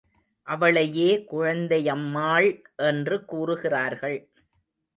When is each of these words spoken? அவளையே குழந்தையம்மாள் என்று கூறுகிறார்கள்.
அவளையே 0.47 1.25
குழந்தையம்மாள் 1.31 2.49
என்று 2.75 3.25
கூறுகிறார்கள். 3.25 4.19